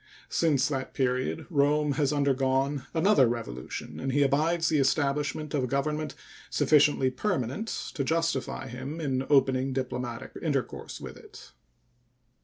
[0.29, 5.67] Since that period Rome has undergone another revolution, and he abides the establishment of a
[5.67, 6.15] government
[6.49, 11.51] sufficiently permanent to justify him in opening diplomatic intercourse with it.